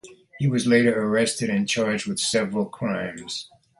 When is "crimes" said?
2.65-3.47